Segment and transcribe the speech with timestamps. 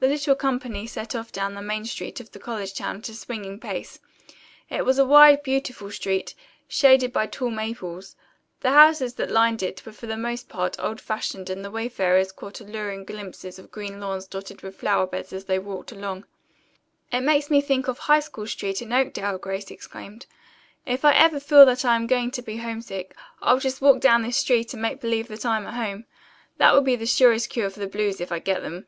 [0.00, 3.14] The little company set off down the main street of the college town at a
[3.14, 3.98] swinging pace.
[4.70, 6.34] It was a wide, beautiful street,
[6.68, 8.16] shaded by tall maples.
[8.60, 12.32] The houses that lined it were for the most part old fashioned and the wayfarers
[12.32, 16.24] caught alluring glimpses of green lawns dotted with flower beds as they walked along.
[17.12, 20.24] "It makes me think of High School Street in Oakdale!" Grace exclaimed.
[20.86, 24.38] "If ever I feel that I'm going to be homesick, I'll just walk down this
[24.38, 26.06] street and make believe that I'm at home!
[26.56, 28.86] That will be the surest cure for the blues, if I get them."